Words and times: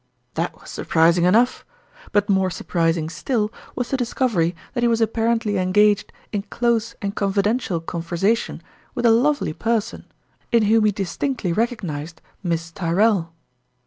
That 0.33 0.59
was 0.59 0.71
surprising 0.71 1.25
enough; 1.25 1.63
but 2.11 2.27
more 2.27 2.49
sur 2.49 2.63
prising 2.63 3.07
still 3.07 3.53
was 3.75 3.91
the 3.91 3.97
discovery 3.97 4.55
that 4.73 4.81
he 4.81 4.87
was 4.87 4.99
ap 4.99 5.09
parently 5.13 5.57
engaged 5.59 6.11
in 6.31 6.41
close 6.41 6.95
and 7.03 7.13
confidential 7.15 7.79
con 7.79 8.01
versation 8.01 8.61
with 8.95 9.05
a 9.05 9.11
lovely 9.11 9.53
person 9.53 10.05
in 10.51 10.63
whom 10.63 10.85
he 10.85 10.91
distinctly 10.91 11.53
recognized 11.53 12.19
Miss 12.41 12.71
Tyrrell. 12.71 13.31